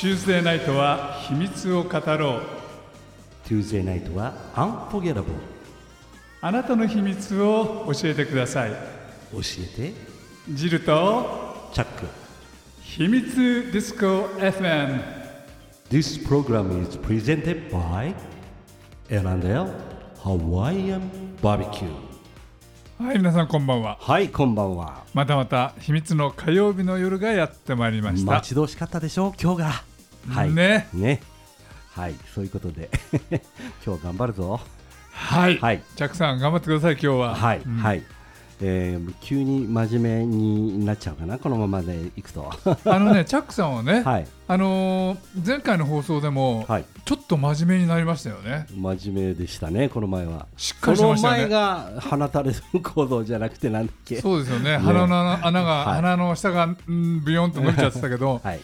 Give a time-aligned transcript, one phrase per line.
[0.00, 2.40] Tuesday ナイトは秘密を語ろう。
[3.46, 5.24] Tuesday night は Unforgettable
[6.40, 8.70] あなたの秘密を教えてください。
[8.70, 8.76] 教
[9.78, 9.92] えて。
[10.48, 12.06] ジルとチャック。
[12.80, 15.02] 秘密ディスコ FM
[15.90, 18.14] This program is presented by
[19.10, 19.66] L&L
[20.22, 21.02] Hawaiian
[21.42, 21.90] Barbecue.
[22.98, 23.98] はい皆さんこんばんは。
[24.00, 25.04] はいこんばんは。
[25.12, 28.32] またまた秘密の火曜日の夜がやってまいりました。
[28.32, 29.89] 待ち遠しかったでしょう今日が
[30.30, 30.52] はい。
[30.52, 30.88] ね。
[30.92, 31.20] ね。
[31.92, 32.14] はい。
[32.34, 32.90] そういうことで。
[33.84, 34.60] 今日頑張るぞ。
[35.12, 35.82] はい、はい。
[35.96, 37.34] ジャックさん頑張ってください今日は。
[37.34, 37.76] はい、うん。
[37.76, 38.02] はい。
[38.62, 42.50] えー急に真面目になっちゃうかなこのままでいくと。
[42.84, 44.26] あのねチャックさんはね、はい。
[44.48, 46.84] あのー前回の放送でも、はい。
[47.04, 48.66] ちょっと真面目になりましたよね。
[48.74, 50.46] 真面目でしたねこの前は。
[50.56, 51.48] しっかりしましたよね。
[51.48, 54.20] が放たれる行動じゃなくてなんだっけ。
[54.20, 54.76] そうですよね。
[54.76, 55.96] 鼻の穴穴が、はい。
[55.96, 58.60] 鼻の下が、うん、ビヨンと伸びちゃってたけどはい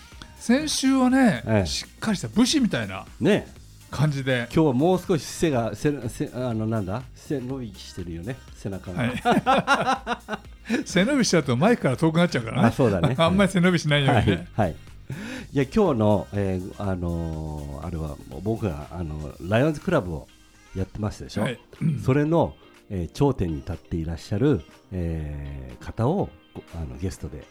[0.46, 1.66] 先週はね、ええ。
[1.66, 3.52] しっかりした武士みたいなね。
[3.90, 7.02] 感じで、今日はもう少し背が背背あのなんだ？
[7.16, 8.36] 背伸びしてるよね。
[8.54, 12.68] 背中が、はい、 背伸びしちゃうとマイクから遠くなっちゃうからね。
[12.68, 13.14] あそうだね。
[13.18, 14.24] あんまり背伸びしないようはい。
[14.24, 14.70] にね、はい。
[14.70, 20.28] いや今日の、えーあのーあれは僕があのライオンズクラブを
[20.76, 21.58] やってますでしょ、はい。
[22.04, 22.54] それの、
[22.88, 27.44] えー頂点に立っていらっしゃる、えー方をごあのゲストで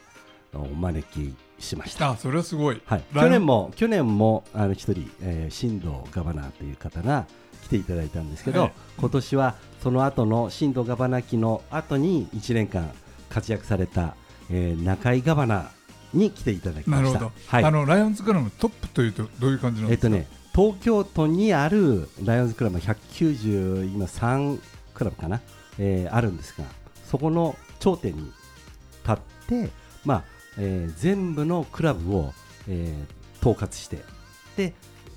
[0.56, 2.12] お招きしました。
[2.12, 7.26] あそれはすごい、はい、去年も去年もあの一人、えー、新藤ガバナーという方が
[7.64, 8.72] 来ていただいたんですけど、はい。
[8.98, 12.92] 今年はその後の新藤ガバナ期の後に1年間
[13.30, 14.16] 活躍された、
[14.50, 17.14] えー中井ガバナーに来ていただきました。
[17.14, 17.64] なるほど、はい。
[17.64, 24.60] あのライオンズクラブのトップというとどういう感じなんですか、えっとね、東京都にあるライオンズクラブ190今3
[24.94, 25.42] クラブかな、
[25.80, 26.64] えーあるんですが
[27.04, 28.32] そこの頂点に
[29.04, 29.70] 立って、
[30.06, 32.34] まあえー全部のクラブを、
[32.68, 34.00] えー統括して
[34.58, 34.74] で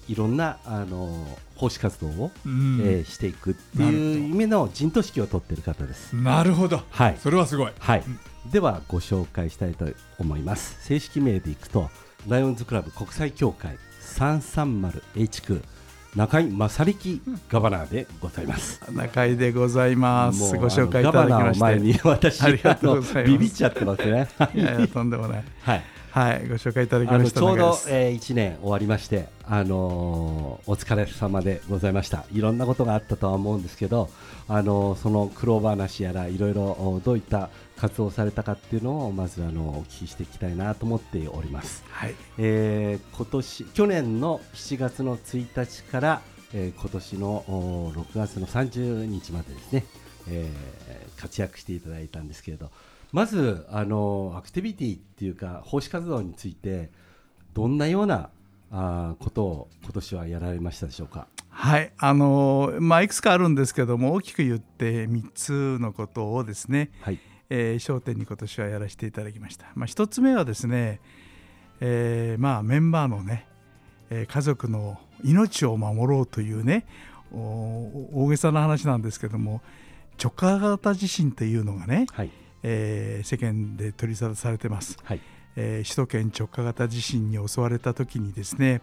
[0.07, 1.27] いろんな、あのー
[1.57, 2.81] 奉仕活動を、うん。
[2.83, 6.15] えーしていくっていう意味の陣頭指揮を取っている方です。
[6.15, 7.17] なるほど、はい。
[7.19, 7.73] それはすごい。
[7.79, 8.05] はい。
[8.07, 9.87] うん、ではご紹介したいと
[10.19, 10.79] 思います。
[10.85, 11.91] 正式名でいくと
[12.29, 15.63] ライオンズクラブ国際協会 330H 区
[16.19, 18.83] 中井正力ガバナーでございます。
[18.93, 20.57] 中井でございます。
[20.57, 21.87] ご紹介いただきまあのガバナーを前して。
[21.93, 24.29] に私ありがとうございますビビっちゃってますね。
[24.53, 25.45] いやいやとんでもない。
[25.63, 25.83] はい。
[26.11, 27.41] はい、ご紹介いただきました。
[27.41, 27.79] ちょうど。
[27.89, 32.25] えー、1年終わりまして、あのーお疲れ様でございました。
[32.33, 34.09] いろんなことがあったとは思うんですけど、
[34.49, 49.85] あのーその苦労話やらいろいろおどういった活動をされたかっていうのをまずあのお聞きしていきたいなと思っております、はい、えー今年去年の7月の1日から、えー今年のお6月の30日までですね、
[50.29, 52.71] えー活躍していただいたんですけれど
[53.13, 56.91] まずあのアクティビティっていうか奉仕活動について
[57.55, 58.31] どんなような
[58.71, 61.27] あーことを今年はやられましたでしょうか？
[61.49, 67.19] はい、あのーまあいくつかあるんですけども、大きく言って三つのことをですね、はい、
[67.49, 69.67] えー焦点に今年はやらせていただきました。
[69.75, 71.01] まあ一つ目はですね、
[71.81, 73.47] えーまあメンバーのね、
[74.11, 76.87] えー家族の命を守ろうというね、
[77.33, 77.37] お
[78.13, 79.63] 大げさな話なんですけども、
[80.23, 82.31] 直下型地震というのがね、はい、
[82.63, 85.21] えー世間で取り沙汰されてます、はい、
[85.57, 88.81] えー首都圏直下型地震に襲われた時にですね、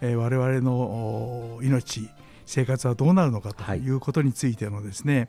[0.00, 2.08] えー我々のお命
[2.46, 3.80] 生活はどうなるのかとはい。
[3.80, 5.28] いうことについてのですね、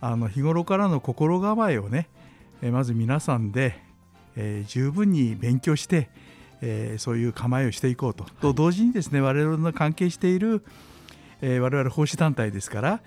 [0.00, 2.08] あの日頃からの心構えをね、
[2.62, 3.78] えーまず皆さんで、
[4.36, 6.10] えー十分に勉強して、
[6.62, 10.64] えーそういう構えをしていこうと、と同時にですね我々の関係している、
[11.42, 13.00] えー我々奉仕団体ですから、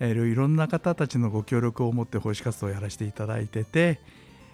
[0.00, 4.00] えーいろんな方たちのご協力を持って奉仕活動をやらせていただいてて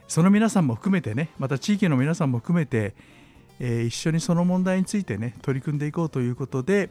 [0.09, 2.95] その皆さんも含めてねまた地域の皆さんも含めて、
[3.61, 6.91] えー一緒にその問題についてね取り組んでいこうということで、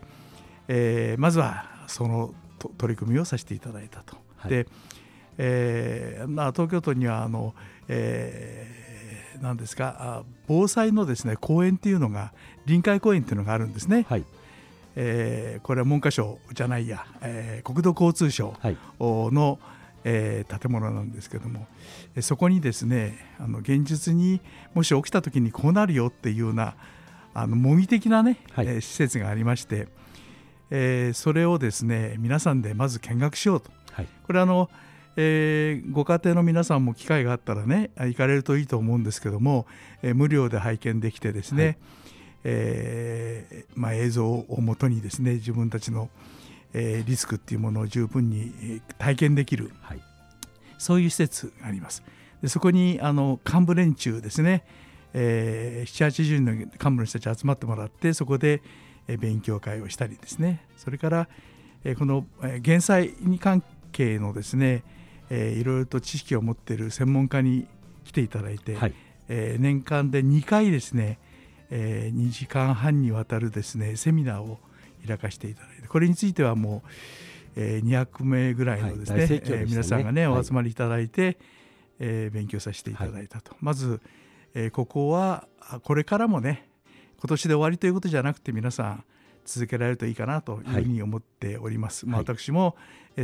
[0.68, 4.18] えーまずはそのと取り組みをさせていただいたと。
[4.38, 4.68] はいで
[5.38, 7.54] えーまあ、東京都にはあの、
[7.90, 8.86] えー
[9.42, 12.32] 何ですかあ防災のですね公園っていうのが
[12.66, 14.06] 臨海公園っていうのがあるんですね。
[14.08, 14.24] はい、
[14.96, 19.60] えーこれは文科省じゃないや、えー国土交通省はい、の、
[20.04, 21.68] えー建物なんですけども
[22.16, 24.42] えーそこにですねあの現実に
[24.74, 26.76] もし起きた時にこうなるよっていうような
[27.34, 28.68] あの模擬的なね、はい。
[28.68, 29.88] えー施設がありまして、
[30.70, 33.72] えーそれをですね皆さんでまず見学しようと。
[33.92, 34.70] はい、これあの、
[35.18, 39.66] えーご家庭の皆さんも機会があったらねあ行かれるといいと思うんですけども、
[40.02, 41.78] えー無料で拝見できてですね、はい
[42.48, 46.10] えーまあ、映像をもとにですね自分たちの、
[46.74, 50.00] えーリスクっていうものを十分にえー体験できるはい、
[50.78, 52.04] そういう施設があります。
[52.42, 54.64] でそこにあの幹部連中ですね、
[55.14, 58.62] えー、780人の幹部の人たち集まってもらってそこで、
[59.08, 60.66] えー、勉強会をしたりですね。
[60.78, 61.28] それから、
[61.84, 64.84] えー、この、えー、減災に関係のですね、
[65.30, 67.66] えー、いろいろと知識を持っている専門家に
[68.04, 68.94] 来ていただいて、はい、
[69.30, 71.18] えー、年間で2回ですね、
[71.78, 74.60] えー、2時間半にわたるですねセミナーを
[75.06, 76.90] 開かせていただいてこれについてはもう、
[77.58, 79.42] えー、200名ぐらいのですねはい、ね。
[79.44, 81.38] えー、皆さんがねお集まりいただいて、はい、
[82.00, 84.02] えー、勉強させていただいたと、はい、まず
[84.56, 85.48] えー、ここは
[85.84, 86.70] これからもね
[87.20, 89.04] 今年で終わりということじゃなくて皆さん
[89.46, 92.06] 続けられるといいかなというふうに思っております。
[92.06, 92.76] はい、まあ、私も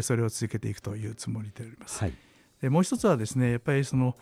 [0.01, 1.63] それを続けていくというつもりで。
[1.63, 1.99] おります。
[1.99, 2.13] はい、
[2.61, 4.15] でもう一つはですねやっぱりその、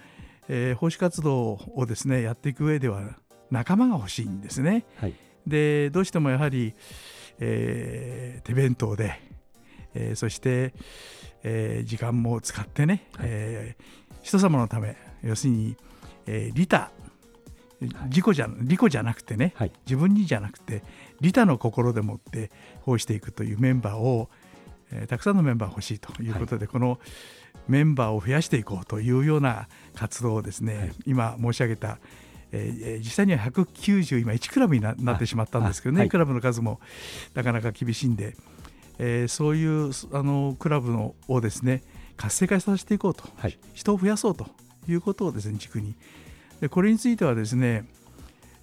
[0.48, 3.02] えー、奉仕活動をですねやっていく上では
[3.52, 4.86] 仲間が欲しいんですね。
[4.98, 5.14] はい、
[5.48, 6.74] でどうしてもやはり、
[7.40, 9.20] えー、手弁当で、
[9.94, 10.74] えー、そして、
[11.44, 15.76] えー、時間も使ってね、はい、えー、人様のため要するに、
[16.26, 16.92] えー、利他
[17.82, 20.84] 自己じゃ利己じゃなくてね、はい、自分にじゃなくて
[21.22, 24.30] 利他の心でもって奉していくというメンバーを、
[24.92, 27.00] えー、たくさんのメンバー欲しいということで、はい、この
[27.68, 32.00] メンバーを増やしていこうというような活動をですね、はい、今申し上げた、
[32.52, 36.80] えー、実際には190今1クラブになってしまったんですけどね、クラブの数も
[37.34, 38.36] なかなか厳しいんで、
[38.98, 41.84] えー、そういうあのクラブのをですね
[42.18, 43.24] 活性化させていこうと、
[43.74, 44.48] 人を増やそうと。
[44.92, 45.96] いうことをですね軸に。
[46.62, 47.86] でこれについてはですね、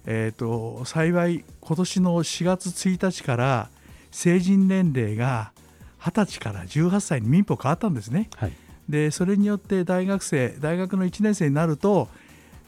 [0.05, 3.69] えーと、幸い今年の4月1日から
[4.11, 5.51] 成人年齢が
[5.99, 8.29] 20歳から18歳に民法変わったんですね。
[8.35, 8.53] はい、
[8.87, 12.07] でそれによって大学生大学の1年生になると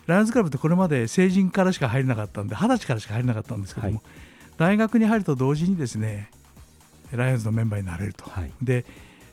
[0.10, 4.04] ライオンズクラブってこれまで成人からしか入れなかったんで20歳からしか入れなかったんですけども、はい、
[4.58, 6.32] 大学に入ると同時にですね
[7.12, 8.30] ライオンズのメンバーになれると。
[8.30, 8.86] はい、で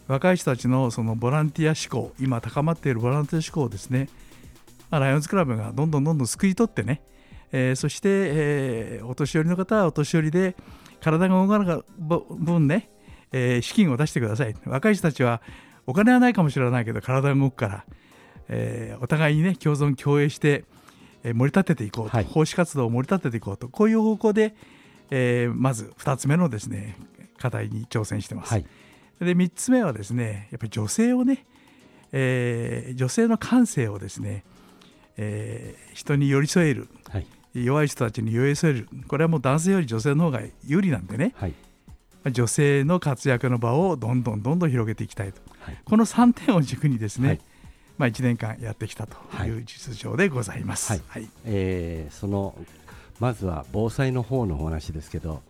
[0.07, 4.09] 若い人たちのそのボランティア志向今高まっているボランティア志向をですね
[4.91, 7.03] まあ、ライオンズクラブがどんどんどんどん救い取ってね、
[7.53, 10.57] えー、そして、えー、お年寄りの方はお年寄りで
[11.01, 11.83] 体が動かない
[12.31, 12.89] 分ね、
[13.33, 14.55] えー、資金を出してください。
[14.65, 15.43] 若い人たちは
[15.87, 17.85] お金はないかもしれないけど体が動くから、
[18.49, 20.65] えー、お互いにね共存共栄して、
[21.25, 24.55] えー、盛り立てていこうと、はい、奉仕活動を盛り立てていこうとこういう方向で、
[25.11, 26.97] えー、まず2つ目のですね
[27.39, 28.53] 課題に挑戦してます。
[28.53, 28.67] はい、
[29.21, 31.45] で3つ目はですねやっぱり女性をね、
[32.13, 34.45] えー、女性の感性をですね
[35.19, 41.55] えー、人に寄り添える、はい、弱い人たちに寄り添えるこれはもう男性より女性の方が有利なんでね、はい、
[42.31, 47.41] 女性の活躍の場をどんどんどんどん広げていきたいと、はい、この3点を軸にですね、
[47.99, 51.29] まあ、1年間やってきたという実情でございます、はい。
[51.45, 52.55] えー、その
[53.21, 55.43] まずは防災の方のお話ですけど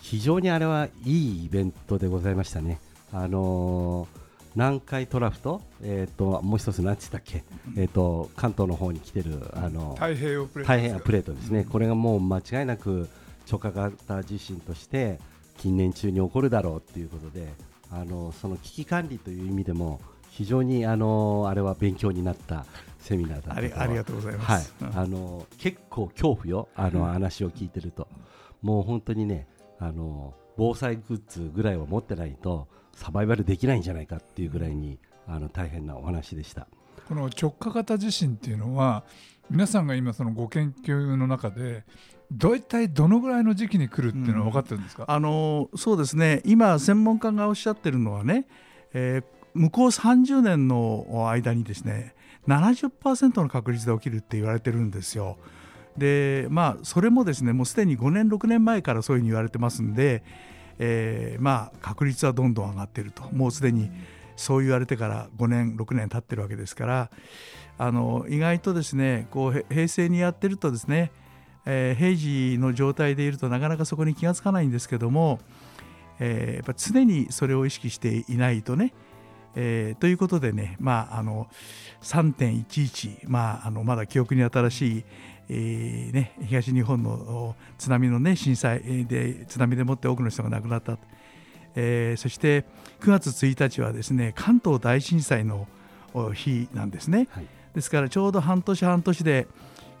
[0.00, 2.80] 非常にあれはいいイベントでございましたね。
[3.12, 4.20] あのー
[4.56, 7.44] 南海トラフと,、えーと、もう一つ何て言ったっけ、
[7.76, 13.08] えーと、関東の方に来てるあの太平洋プレート太平洋プレートですね、これがもう間違いなく
[13.48, 15.18] 直下型地震として
[15.58, 17.46] 近年中に起こるだろうということで
[17.92, 20.00] あのその危機管理という意味でも
[20.30, 22.64] 非常にあのあれは勉強になった
[22.98, 28.08] セミナーだったありがとうございます、はい、あの結構恐怖よあの話を聞いてると、
[28.62, 29.46] もう本当にね
[29.78, 36.66] あの防災グッズぐらいは持ってないとサバイバルできないんじゃないかっていうぐらいにあの大変なお話でした。
[37.08, 39.04] この直下型地震っていうのは
[39.50, 41.84] 皆さんが今そのご研究の中で
[42.30, 46.42] どういったどのぐらいの時期に来るっていうのは分かってるんですか、うん、あのそうですね。
[46.44, 48.46] 今専門家がおっしゃってるのはね、
[48.92, 52.14] えー、向こう30年の間にですね
[52.48, 55.38] 70%の確率で起きるって言われてるんですよ。
[55.96, 60.22] でまあそれもですねもうすでに5年6年前からそういうふうに言われてますんで
[60.82, 63.90] えー、まあ確率はどんどん上がってるともうすでに
[64.34, 67.10] そう言われてから5年6年経ってるわけですから
[67.76, 71.12] あの意外とですねこう平成にやってるとですね、
[71.66, 75.38] えー、平時の状態でいるとなかなかそこに気が付かないんですけども、
[76.18, 78.94] えー、やっぱ常にそれを意識していないとね
[79.56, 81.48] えー、ということでね、まあ、あの
[82.02, 85.04] 3.11、まあ、あのまだ記憶に新しい、
[85.48, 90.98] えーね、東日本の津波の、ね、震災で津波でもって多くの人が亡くなった、
[91.74, 92.64] えー、そして
[93.00, 95.66] 9月1日はですね関東大震災の
[96.34, 99.48] 日なんですね、はい、ですからちょうど半年半年で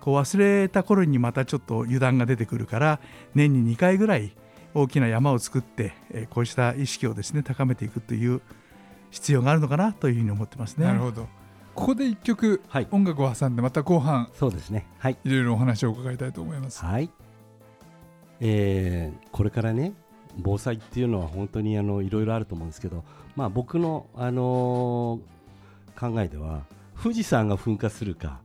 [0.00, 3.00] こう忘れた頃にまたちょっと油断が出てくるから
[3.34, 4.32] 年に2回ぐらい
[4.72, 8.40] 大きな山を作って、えー、こうした意識をですね高めていくという
[9.10, 10.86] 必要があるのかなというふうに思ってますね。
[10.86, 11.28] なるほど。
[11.74, 16.84] ここで一曲、はい、音楽を挟んでまた後半そうですね、はい、いろいろお話を伺いたいと思います。
[16.84, 17.10] はい。
[18.40, 19.92] えー、これからね
[20.38, 23.04] 防災っていうのは本当にあのいろいろあると思うんですけど、
[23.36, 26.64] まあ、僕の、あのー、考えでは
[27.02, 28.40] 富士山が噴火するか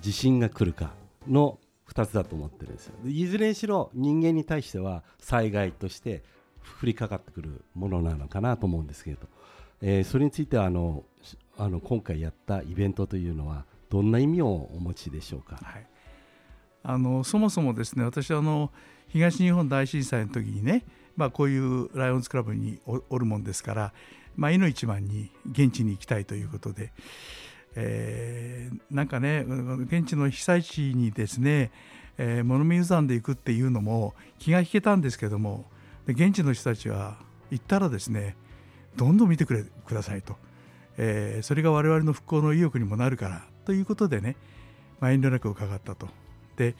[0.00, 0.92] 地震が来るか
[1.28, 1.58] の
[1.92, 2.94] 2つだと思ってるんですよ。
[3.06, 6.22] いずれにしろ人間に対しては災害として
[6.82, 9.26] 降りかかってくるものなのかなと思うんですけれど、
[9.80, 11.04] えー、それについてはあの
[11.56, 15.86] あの今回やったイベントというのはどんな意味をお持ちでしょうか、はい、
[16.84, 18.70] あのそもそもですね私あの
[19.08, 20.84] 東日本大震災の時にね、
[21.16, 23.92] まあ、こういうライオンズクラブにおるもんですから、
[24.36, 26.92] まあ、いの一番に現地に行きたいということで、
[27.74, 29.44] えー、なんかね
[29.86, 31.72] 現地の被災地にですね、
[32.18, 35.64] えー、物見山で行くっていうのも気が引けたんですけども
[36.06, 37.16] 現地の人たちは
[37.50, 38.36] 行ったらですね
[38.98, 40.36] どんどん見てくれくださいと、
[40.98, 44.36] えー、それが我々の復興の意欲にもなるからということでね、
[45.00, 46.08] まあ、遠慮なく伺ったと。
[46.56, 46.74] で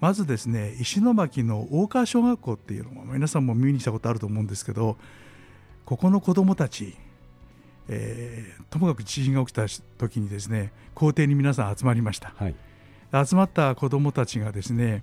[0.00, 4.96] まずですね石巻の大川小学校っていうのも皆さんも耳にしたことあると思うんですけど
[5.84, 6.94] ここの子どもたち、
[7.88, 12.54] えー、ともかく地震が起きた時にですね校庭に皆さん集まりました、はい、
[13.26, 15.02] 集まった子どもたちがですね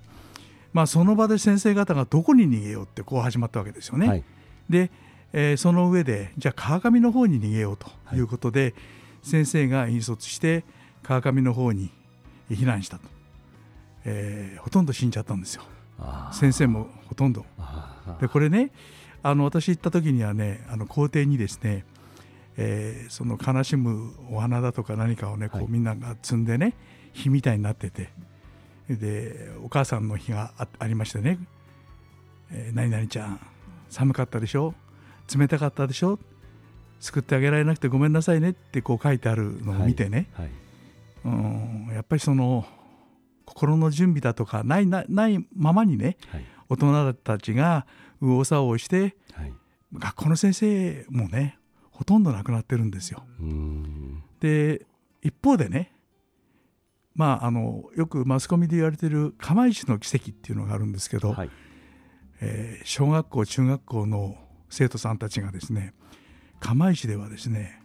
[0.76, 4.08] まあ、その場で先生方がどこに逃げようってこう始まったわけですよね。
[4.08, 4.24] はい、
[4.68, 4.90] で、
[5.38, 8.20] えー、その上でじゃあ川上の方に逃げようとい。
[8.20, 8.74] うことで、はい、
[9.22, 10.64] 先生が引率して
[11.02, 11.90] 川上の方に
[12.50, 13.06] 避難したと、
[14.06, 15.62] えー、ほとんど死んじゃったんですよ。
[16.32, 17.44] 先生もほとんど。
[18.18, 18.70] でこれね
[19.22, 21.84] あの私行った時にはねあの校庭にですね、
[22.56, 26.72] えー、その悲しむお花だとか何かをねこうみんなが摘んでね
[27.12, 28.08] 火みたいになってて。
[28.88, 31.40] でお母さんの日がありましてね
[32.52, 33.40] 「えー、何々ちゃん
[33.90, 34.74] 寒かったでしょ？
[35.34, 36.18] 冷たかったでしょ？
[37.00, 40.46] 救ってあげられなくてごめんなさいね」ってこう書いてあるのを見てね、はい。
[40.46, 40.54] はい、
[41.24, 41.94] うん。
[41.94, 42.66] やっぱりその
[43.44, 47.86] 心の準備だとかないないままにね、はい、大人たちが
[48.20, 49.16] 右往左往して、
[49.92, 51.58] 学校の先生もね
[51.90, 53.22] ほとんど亡くなってるんですよ。
[54.40, 54.86] で
[55.22, 55.92] 一方でね
[57.14, 61.50] まあ、あのよくマスコミで言われている釜石の奇跡っていうのがあるんですけど、はい、
[62.42, 64.36] えー、小学校中学校の
[64.76, 65.94] 生徒さんたちがですね
[66.60, 67.80] 釜石ではですね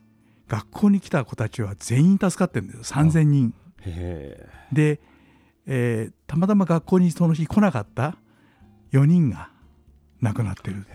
[0.49, 3.53] 学校に来た子たちは全員助かってるんです3,000人。
[4.73, 4.99] で、
[5.65, 8.17] えー、たまたま学校にその日来なかった
[8.91, 9.49] 4人が
[10.19, 10.85] 亡くなってる。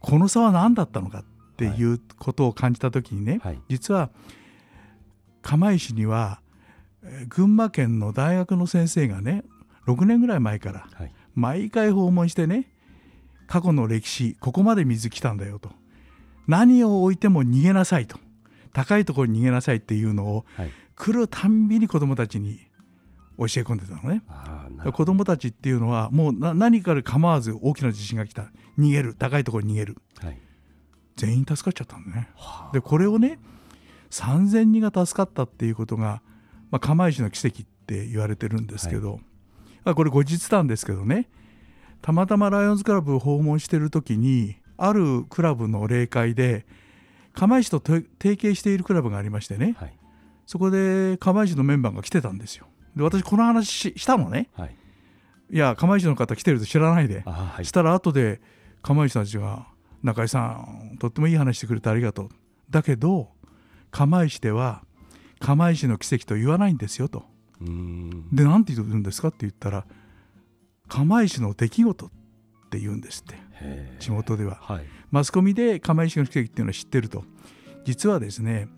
[0.00, 1.24] この差は何だったのかっ
[1.56, 4.10] ていうことを感じた時にね、はい、実は
[5.40, 6.42] 釜石には
[7.28, 9.44] 群馬県の大学の先生がね
[9.86, 10.86] 6年ぐらい前から
[11.34, 12.71] 毎回訪問してね
[13.52, 15.68] 過去の歴史ここまで水来たんだよと。
[16.48, 18.18] 何を置いても逃げなさいと。
[18.72, 22.60] 高いところに逃げなさいっていうのを、はい、来るたんびに子どもたちに
[23.36, 24.22] 教え込んでたのね。
[24.94, 25.12] 子ど。
[25.12, 28.50] もたちっていうのはもう何かで構わず大きな地震が来た。
[28.78, 29.14] 逃げる。
[29.14, 30.38] 高いところに逃げる、はい、
[31.16, 32.30] 全員助かっちゃったんだね。
[32.72, 33.38] でこれをね
[34.08, 36.22] 3,000人が助かったっていうことが
[36.70, 39.20] まあ、釜石の奇跡って言われてるんですけど、
[39.84, 41.28] はい、これ後日談ですけどね
[42.02, 46.66] たまたまライオンズクラブを訪問してる時にあるクラブの例会で
[47.32, 49.96] 釜石と提携しているクラブがありましてね、はい、
[50.46, 52.66] そこで釜石のメンバーが来てたんですよ。
[52.96, 54.76] で私この話したのね、はい、
[55.50, 58.40] いや釜石の方来てると知らないで、はい、したら後で
[58.82, 59.66] 釜石たちが
[60.02, 60.40] 「中井さ
[60.92, 62.28] んとってもいい話してくれてありがとう」
[62.68, 63.30] だけど
[63.90, 64.82] 釜石では
[65.38, 67.24] 釜石の奇跡と言わないんですよと。
[68.32, 69.86] で何て言うんですかって言ったら
[70.92, 72.10] 釜石の出来事っ
[72.68, 73.40] て言うんですって。
[73.98, 77.24] 地元では、はい、マスコミで釜石の奇跡っていうのは知ってると。
[77.86, 78.68] 実はですね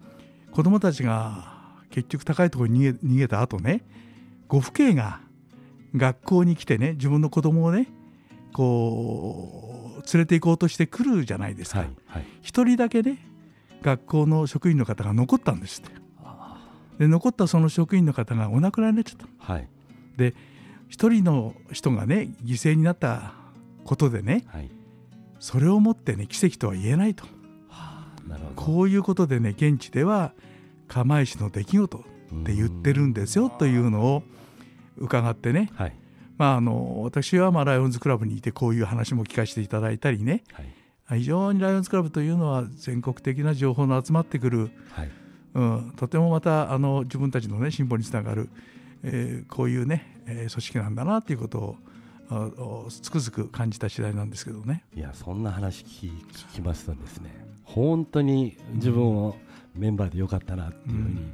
[0.52, 3.83] 子どもたちが結局高いところに逃げ逃げた後ね
[4.47, 5.23] ご父兄が
[5.97, 7.88] 学校に来てね自分の子供をね
[8.52, 13.18] こう連れて行こうとしてくるじゃないですか、はいはい、1人だけね
[13.83, 15.90] 学校の職員の方が残ったんですって。
[16.99, 19.52] で残ったその職員の方がお亡くなりになっちゃった。
[19.52, 19.68] はい、
[20.16, 20.35] で
[20.95, 23.33] 一人の人がね犠牲になった
[23.85, 24.71] ことでね、はい、
[25.41, 27.25] それをもってね奇跡とは言えないと、
[27.69, 28.63] はあ、なるほど。
[28.63, 30.35] こういうことでね現地では
[30.87, 32.01] 釜石の出来事っ
[32.45, 34.23] て言ってるんですよというのを
[34.97, 35.97] 伺ってね、はい、
[36.39, 45.11] まあ、あの私はまあライオンズクラブにいてこういう話も聞かせていただいたりね、はい、非常にライオンズクラブというのは全国的な情報の集まってくる、はい。
[45.55, 48.49] うん、とてもまたあの自分たちの、ね、進歩につながる、
[49.05, 51.77] えー、こういうね、えー、組織なんだなということ
[52.31, 54.85] をつくづく感じた次第なんですけどね。
[54.97, 56.11] いやそんな話聞
[56.55, 57.31] きますとですね。
[57.65, 59.37] 本当に自分を
[59.75, 61.33] メンバーでよかったなっていうふうに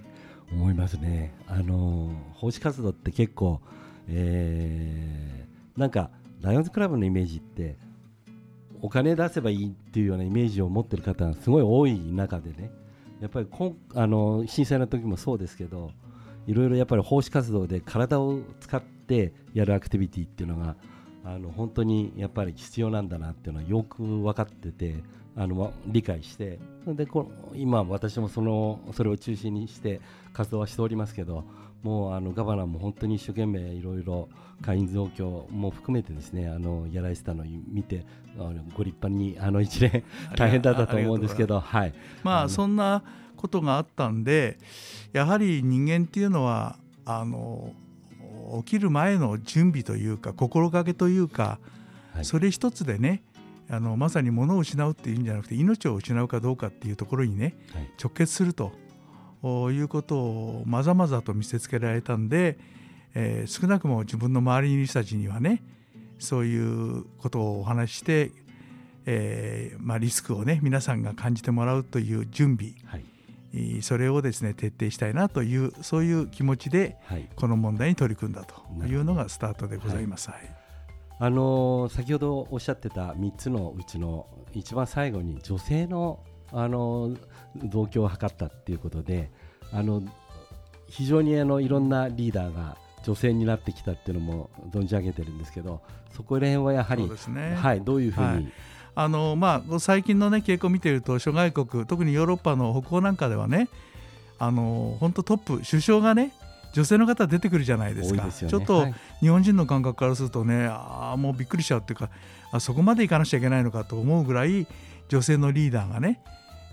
[0.53, 3.61] 思いますね、うん、あの奉仕活動って結構、
[4.09, 6.11] えー、なんか
[6.41, 7.77] ライオンズクラブのイメージって
[8.81, 12.71] お金出せばいいっていうようなイメージを持ってる方がすごい多い中でね。
[13.21, 15.91] やっぱりこんあの震災の時もそうですけど
[16.47, 20.77] いろいろやっぱり奉仕活動で体を使ってやるアクティビティっていうのが
[21.25, 24.97] あの本当にやっぱり必要なんだなっていうのはよく分かってて
[25.37, 30.01] あの理解してでこ今私もそのそれを中心にして
[30.33, 31.45] 活動はしておりますけど
[31.83, 34.29] もうあのガバナも本当に一生懸命いろいろ
[34.63, 38.05] 会員増強も含めてですねあのやられてたのを見て
[38.39, 40.05] あのご立派にあの一年
[40.37, 41.95] 大変だったと思うんですけどはい。
[42.23, 43.03] まあそんな
[43.41, 44.59] ことがあったんで
[45.13, 47.73] やはり人間っていうのはあの
[48.59, 51.59] 起きる前の準備というか心がけというか、
[52.15, 53.23] はい、それ一つでね
[53.71, 58.73] あのまさに物を失うっていうんじゃなくて命を失うかどうかっていうところにね、はい、直結すると
[59.43, 62.59] いうことをまざまざと見せつけられたんで、
[63.15, 65.63] えー、少なくも自分の周りにいる人たちにはね
[66.19, 68.33] そういうことをお話しして、
[69.07, 73.05] えーまあ、リスクをね皆さんが感じてもらうという準備、はい、
[73.83, 76.97] それをですね徹底したいなというそういう気持ちで、
[77.37, 80.31] この問題に取り組んだというのがスタートでございます。
[80.31, 80.57] はい。
[81.23, 87.19] あのー、先ほどおっしゃってた3つのうちの一番最後に女性の、あのー、
[87.65, 89.31] 同居を図ったっていうことで
[89.71, 90.03] あの
[90.89, 95.83] 非常にあのいろんなリーダーが女性になってきたっていうのも存じ上げてるんですけど
[96.17, 98.53] そこら辺はやはり、ね、はい、どういうふうに、はい
[98.95, 103.69] あのまあ、最近の、ね、傾向を見ていると諸外国特にヨーロッパの北欧なんかではね
[104.39, 106.33] あの本当トップ首相がね
[106.73, 108.87] 女性の方出てくるじゃないですか、ね、ちょっと
[109.21, 112.11] 日本人の感覚からするとね、あもうびっくりしちゃうっていうか
[112.53, 114.67] あそこまでいかなくちゃいけないのかと思うぐらい
[115.09, 116.23] 女性のリーダーがね、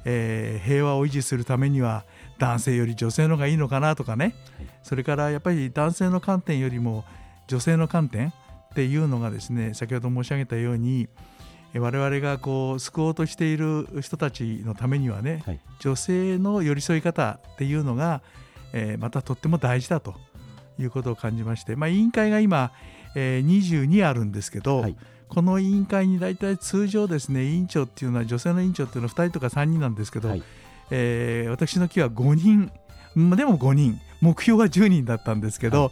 [0.05, 2.05] えー、平和を維持するためには
[2.37, 7.03] 男性より女性の方がいいのかなとかね、はい、それからやっぱり男性の観点よりも
[7.47, 8.33] 女性の観点っ
[8.75, 11.09] ていうのがですね先ほど申し上げたように
[11.75, 18.21] 我々がこう救おうとしている人たちのためにはね、はい、女性の寄り添い方っていうのが
[18.73, 20.15] えー、またとっても大事だと
[20.79, 22.71] いうことを感じまして、まあ、委員会が今、
[23.15, 24.95] えー、22あるんですけど、はい、
[25.27, 30.43] この委員会に大体通常ですね委員長っていうのは女性の委員長っていうのは2人とか3人なんですけど、はい、
[30.91, 32.71] えー、私の木は5人
[33.35, 35.91] でも5人目標は10人だったんですけど、はい、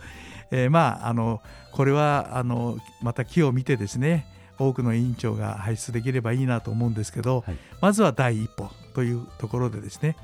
[0.52, 10.16] えー、まああのこれはあのまた木を見てですね多くの委員長が輩出できればいいなと思うんですけど、はい、まずは第一歩というところでですね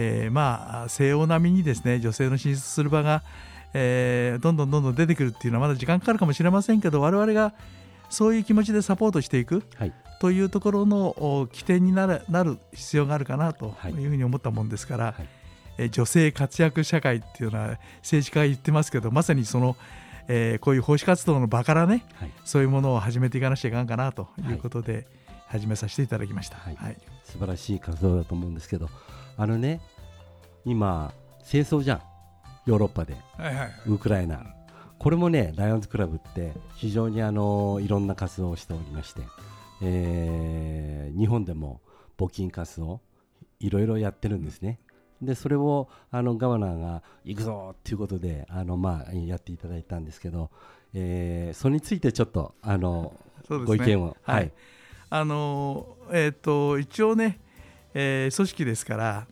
[0.00, 3.24] えー、まあ西欧並みにですね女性の進出する場が、
[3.74, 7.52] えー、どんどんどんどん出てくるっていうのはまだ時間かかるかもしれませんけど我々が
[8.08, 15.28] そういう気持ちでサポートしていく、はい、というところの起点になるなる必要があるかなというふうに思ったもんですから、はい、
[15.78, 19.76] え女性活躍社会っていうのは政治家が言ってますけどまさにその、
[20.28, 25.06] えー、こういう奉仕活動の場からね、はい、そういうものを始めていかなきゃいかんかなということで
[25.48, 26.58] 始めさせていただきました。
[26.58, 28.88] はい、はい、素晴らしい活動だと思うんですけど
[29.36, 29.80] あのね
[30.64, 31.12] 今
[31.42, 32.02] 戦争じゃん。
[32.66, 34.54] ヨーロッパで、はいはい、ウクライナ。
[34.98, 39.22] これもねライオンズクラブって非常にあのいろんな活動をしておりまして、
[39.80, 41.80] えー、日本でも
[42.18, 43.00] 募金活動
[43.60, 44.80] いろいろやってるんですね。
[45.20, 50.50] でそれをあのガバナーが行くぞっていうことであの、まあ、やっていただいたんですけど、
[50.94, 53.12] えー、それについてちょっとあの、
[53.50, 54.16] ね、ご意見を。
[54.22, 54.52] はい、
[55.10, 57.40] あのえーと一応ね、
[57.94, 59.26] えー、組織ですから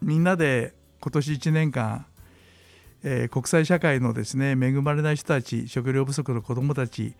[0.00, 2.06] みんなで今年1年間、
[3.02, 7.14] えー、国際社会のですね恵まれない人たち食料不足の子どもたち、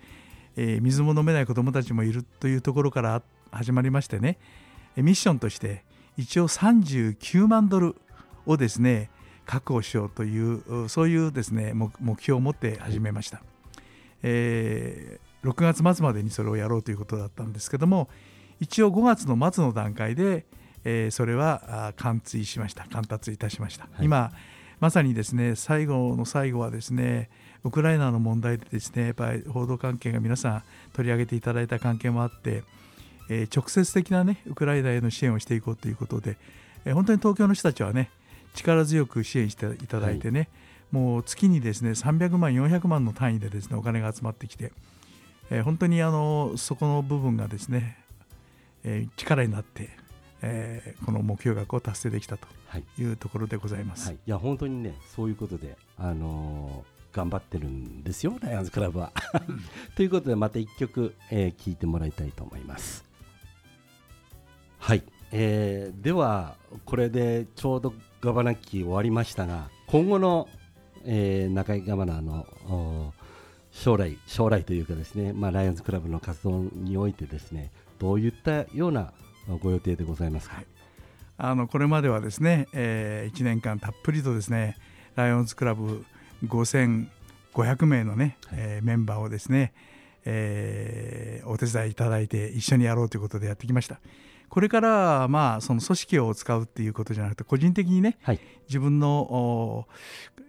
[0.56, 4.38] えー、水も飲めない子どもたちもいるというところから始まりましてね
[4.96, 5.84] ミッションとして
[6.16, 7.96] 一応39万ドル
[8.46, 9.10] をですね
[9.46, 13.42] 確保しようというそういうですね目標を持って始めました、
[14.22, 18.08] えー、6月末までにそれをやろうということだったんですけども
[18.60, 20.46] 一応5月の末の段階で
[20.84, 22.84] えー、それは貫通しました。
[22.84, 24.30] 貫達いたしました、はい、今
[24.80, 27.30] まさにですね最後の最後はですね
[27.64, 32.62] ウクライナの問題でですねやっぱり報道関係が皆さん取り上げていただいた関係もあって、
[33.30, 36.36] えー、直接的なねウクライナへの支援をしていこうということで、
[36.84, 38.10] えー、本当に東京の人たちはね
[38.54, 40.48] 力強く支援していただいてね、はい、
[40.92, 44.72] もう月にですね300万400万の単位でですねお金が集まってきて、
[45.50, 47.98] えー、本当にあのそこの部分がですね、
[48.84, 49.90] えー、力になって
[50.46, 52.46] えー、この目標額を達成できたと
[52.98, 54.08] いうところでございます。
[54.08, 59.10] はい、いや本当にねそういうことで、あのー、頑張ってるんですよライオンズクラブは。
[59.96, 63.04] ということでまた1曲、えー、聞いてもらいたいと思います。
[64.78, 70.48] はい、えー、ではこれでちょうどガバナッキー終わりましたが今後の、
[71.04, 73.12] えー、中井ガバナーの
[73.70, 79.12] 将来将来というかですね、まあ、ライオンズクラブの活動においてですねどういったような
[79.60, 80.66] ご予定でございますか、はい、
[81.36, 84.78] あのこれまではですね、えー、1年間たっぷりとですね
[85.16, 86.06] ライオンズクラブ
[86.46, 89.74] 5500名のね、はい、えー、メンバーをですね、
[90.24, 94.00] えー、お手伝いいただいて一緒にやろうということでやってきました。
[94.48, 99.86] これからまあその組織を使うっていうことじゃなくて個人的にね、はい、自分の、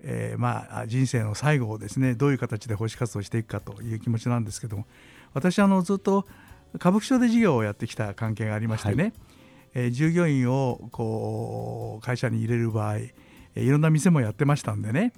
[0.03, 4.86] えー、まあ人生の最後をですねどういう形で奉仕活動していくかという気持ちなんですけども
[5.34, 6.27] 私あのずっと
[6.75, 9.13] 歌舞伎町で事業をやってきた関係がありましてね、はい、
[9.75, 15.13] えー、従業員をこう会社に入れる場合、えー、いろんな店もやってましたんでね。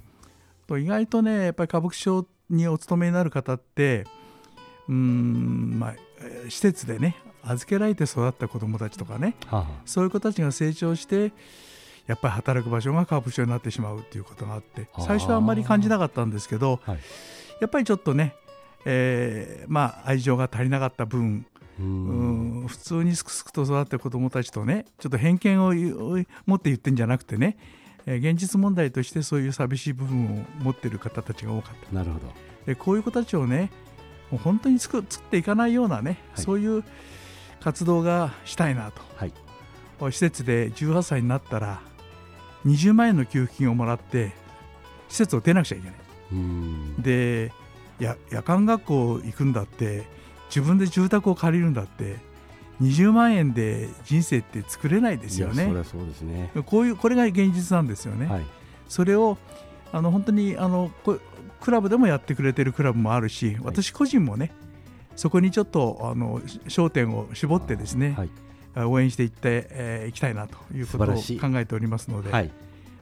[0.68, 4.06] と意外とねやっぱり歌舞伎町にお勤めになる方って
[4.88, 5.96] うんまあ
[6.50, 7.16] 施設でね
[7.52, 11.32] 預けられて育った子どもたちとかね、はあ、そういう子たちが成長して
[12.08, 17.00] やっぱり働く場所が歌舞伎町になってしまうっていうことがあって最初はあんまり感じなかったんですけど、はい、
[17.60, 18.34] やっぱりちょっとね、
[18.86, 21.46] えー、まあ愛情が足りなかった分
[21.80, 22.66] うん。
[22.68, 25.74] 普通にすくすくと育ってる子どもたちとねちょっと偏見を
[26.46, 27.58] 持って言ってんじゃなくてね、
[28.06, 31.96] えー、現実問題としてそういう寂しい部分を持ってる方たちが多かった。
[31.96, 32.34] なるほど。
[32.66, 33.70] でこういう子たちをね
[34.32, 36.84] もう本当に作っていかないようなね、はい、そういう
[37.68, 39.34] 活動がしたいなと、はい、
[40.14, 41.82] 施設で18歳になったら
[42.66, 44.32] 20万円の給付金をもらって
[45.10, 45.98] 施設を出なくちゃいけない。
[46.98, 47.52] で
[48.00, 50.06] や夜間学校行くんだって
[50.48, 52.16] 自分で住宅を借りるんだって
[52.82, 55.66] 20万円で人生って作れないですよね。
[55.84, 56.52] そうですね。
[56.68, 58.28] こういうこれが現実なんですよね。
[58.28, 58.46] はい、
[58.88, 59.38] それを
[59.92, 60.90] あの本当にあの
[61.60, 64.54] クラブでもやってくれてるクラブもあるし私個人もね、
[65.18, 68.24] そこにちょっとあの焦点を絞ってですね、は
[68.84, 71.22] い、応援していってい、えー、きたいなということを考
[71.56, 72.52] えておりますので、はい、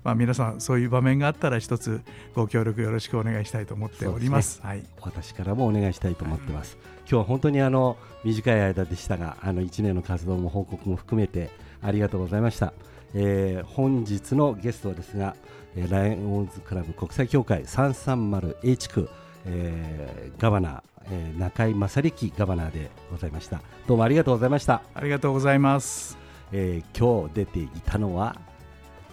[0.05, 2.01] まあ、皆さんそういう場面があったら一つ
[2.33, 11.49] ご協力よろしくお願いしたいと思っております、ね、はい、私からもお願いしたいと思ってます、はい、今日は本当にあの短い間でしたがあの1年の活動も報告も含めて
[11.81, 12.71] ありがとうございました、
[13.13, 15.35] えー、本日のゲストですが、
[15.75, 19.09] えー、ライオンズクラブ国際協会 330A 地区、
[19.45, 23.61] えー、ガバナーえー、中井正力ガバナーでございました。
[23.87, 24.81] どうもありがとうございました。
[24.93, 26.17] ありがとうございます、
[26.51, 28.35] えー、今日出ていたのは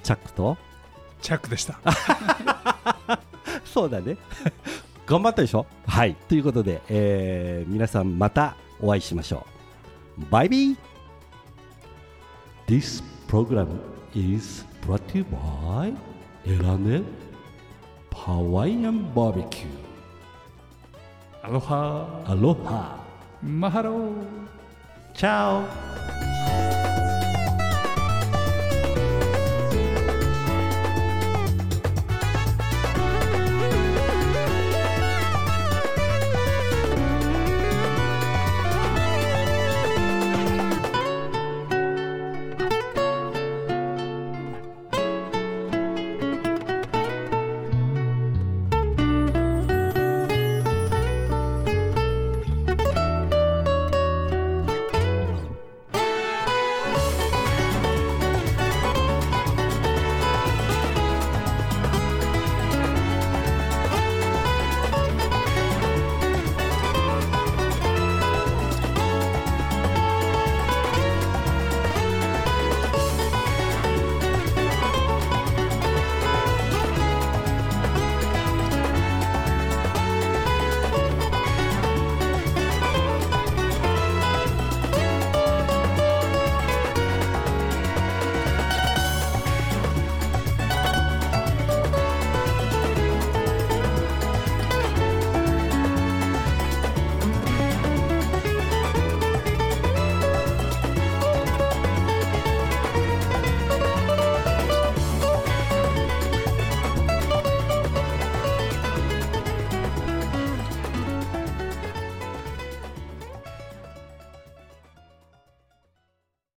[0.03, 0.57] チャックと？
[1.21, 1.79] チャックでした。
[3.65, 4.17] そうだね。
[5.07, 5.67] 頑張ったでしょ？
[5.87, 6.15] はい。
[6.29, 9.47] ということで、えー、皆さんまたお会いしましょ
[10.19, 10.25] う。
[10.31, 10.77] バイビー。
[12.67, 13.69] This program
[14.15, 15.95] is brought to you by
[16.47, 17.03] エラネ
[18.13, 18.67] ハワ
[21.43, 21.51] イア
[23.49, 23.71] ンバ